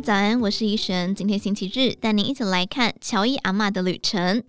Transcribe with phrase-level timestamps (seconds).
[0.00, 1.14] 早安，我是怡璇。
[1.14, 4.42] 今天星期日，带您一起来看乔伊阿玛的旅程。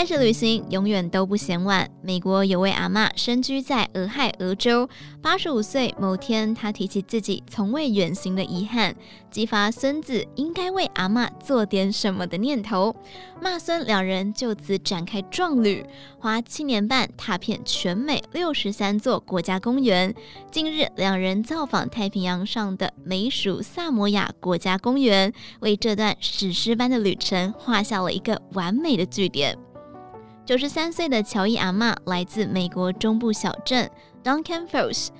[0.00, 1.86] 开始旅行永远都不嫌晚。
[2.00, 4.88] 美国有位阿嬷身居在俄亥俄州，
[5.20, 8.96] 八十五岁某天，她提起自己从未远行的遗憾，
[9.30, 12.96] 激发孙子应该为阿嬷做点什么的念头。
[13.42, 15.84] 妈孙两人就此展开壮旅，
[16.18, 20.14] 花七年半踏遍全美六十三座国家公园。
[20.50, 25.30] 近日，两人造访太平洋上的美属萨摩亚国家公园，
[25.60, 29.58] 为这段史诗般的旅程画下了一个完美的句点。
[30.50, 33.88] 九十三岁的乔伊阿玛来自美国中部小镇
[34.24, 35.10] Duncan Falls。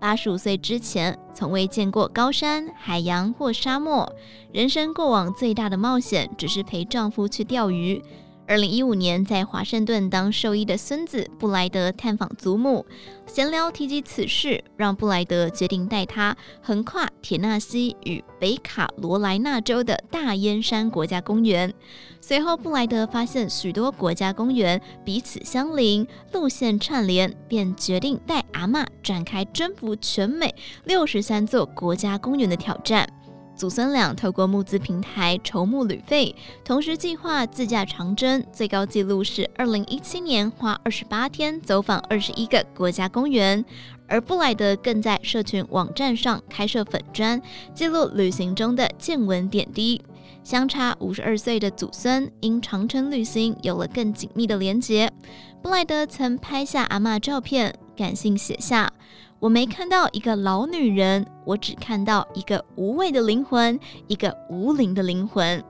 [0.00, 4.12] 八十五岁之前，从未见过高山、海洋或沙漠。
[4.52, 8.02] 人生过往最大的冒险，只是陪丈夫去钓鱼。
[8.52, 12.84] 二零一五年，在华盛顿当兽医的孙子布莱德探访祖母，
[13.26, 21.72] 闲聊提及此事，让布莱德决定带他横跨田纳西与北卡罗来纳州的大烟山国家公园。
[22.20, 33.08] 随后，布莱德发现许多国家公园彼此相邻，路线串联，便决定带阿嬷展开征服全美六十三座国家公园的挑战。
[33.62, 43.64] 祖孙俩透过募资平台筹募旅费，同时计划自驾长征，最高纪录是二零一七年花二十八天走访二十一个国家公园。
[44.08, 47.40] 而布莱德更在社群网站上开设粉专，
[47.72, 50.02] 记录旅行中的见闻点滴。
[50.42, 55.08] 相差五十二岁的祖孙因长程旅行有了更紧密的连结。
[55.62, 58.92] 布莱德曾拍下阿嬷照片，感性写下。
[59.42, 63.76] 我没看到一个老女人，我只看到一个无畏的灵魂，
[64.06, 65.60] 一个无灵的灵魂。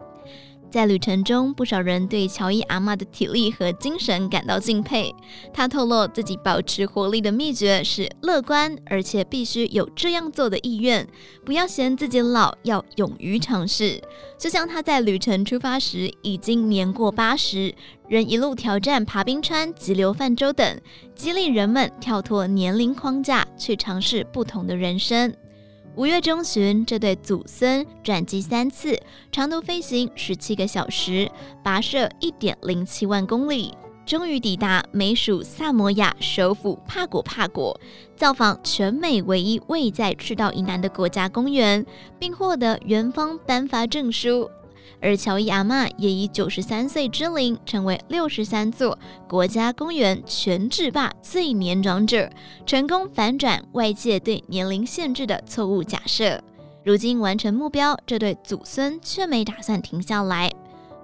[0.73, 5.15] 在旅程中，不少人对乔伊阿嬷的体力和精神感到敬佩。
[5.53, 11.07] 她透露自己保持活力的秘诀是乐观，而且必须有这样做的意愿。
[11.45, 14.01] 不要嫌自己老，要勇于尝试。
[14.39, 17.75] 就像她在旅程出发时已经年过八十，
[18.09, 20.81] 仍一路挑战爬冰川、急流泛舟等，
[21.15, 25.35] 激励人们跳脱年龄框架，去尝试不同的人生。
[25.95, 28.99] 五月中旬，这对祖孙转机三次，
[29.31, 31.31] 长途飞行十七个小时，
[31.63, 33.75] 跋涉一点零七万公里，
[34.07, 37.79] 终于抵达美属萨摩亚首府帕果帕果，
[38.17, 41.85] 造访全美唯一未在赤道以南的国家公园，
[42.19, 44.49] 并获得园方颁发证书。
[45.01, 48.97] 而乔伊阿嬷也以九十三岁之龄，成为六十三座
[49.29, 52.31] 国家公园全制霸最年长者，
[52.65, 56.41] 成功反转外界对年龄限制的错误假设。
[56.85, 60.51] 如今完成目标，这对祖孙却没打算停下来。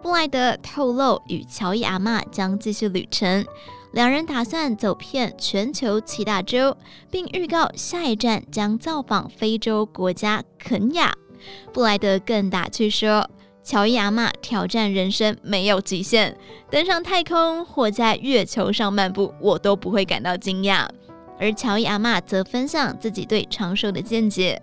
[0.01, 3.45] 布莱德透露，与乔伊阿嬷将继续旅程，
[3.93, 6.77] 两人打算走遍全球七大洲，
[7.11, 11.13] 并预告下一站将造访非洲国家肯亚。
[11.73, 13.29] 布莱德更打趣说。
[13.69, 16.35] 乔伊阿嬷挑战人生没有极限，
[16.71, 20.89] 登上太空或在月球上漫步，我都不会感到惊讶。
[21.39, 24.59] 而乔伊阿嬷则分享自己对长寿的见解。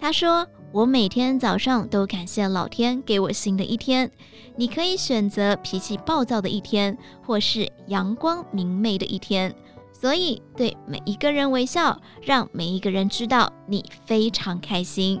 [0.00, 4.10] 她说：“我每天早上都感谢老天给我新的一天。
[4.56, 6.96] 你可以选择脾气暴躁的一天，
[7.26, 9.54] 或是阳光明媚的一天。
[9.92, 15.20] 所以对每一个人微笑，让每一个人知道你非常开心。”